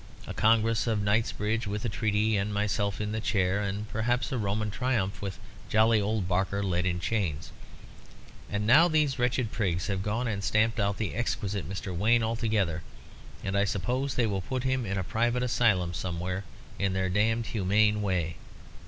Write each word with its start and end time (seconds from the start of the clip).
A 0.25 0.33
Congress 0.33 0.87
of 0.87 0.99
Knightsbridge 1.03 1.67
with 1.67 1.85
a 1.85 1.87
treaty, 1.87 2.35
and 2.35 2.51
myself 2.51 2.99
in 2.99 3.11
the 3.11 3.21
chair, 3.21 3.61
and 3.61 3.87
perhaps 3.87 4.31
a 4.31 4.37
Roman 4.39 4.71
triumph, 4.71 5.21
with 5.21 5.37
jolly 5.69 6.01
old 6.01 6.27
Barker 6.27 6.63
led 6.63 6.87
in 6.87 6.99
chains. 6.99 7.51
And 8.49 8.65
now 8.65 8.87
these 8.87 9.19
wretched 9.19 9.51
prigs 9.51 9.85
have 9.85 10.01
gone 10.01 10.27
and 10.27 10.43
stamped 10.43 10.79
out 10.79 10.97
the 10.97 11.13
exquisite 11.13 11.69
Mr. 11.69 11.95
Wayne 11.95 12.23
altogether, 12.23 12.81
and 13.43 13.55
I 13.55 13.63
suppose 13.63 14.15
they 14.15 14.25
will 14.25 14.41
put 14.41 14.63
him 14.63 14.87
in 14.87 14.97
a 14.97 15.03
private 15.03 15.43
asylum 15.43 15.93
somewhere 15.93 16.45
in 16.79 16.93
their 16.93 17.07
damned 17.07 17.45
humane 17.53 18.01
way. 18.01 18.37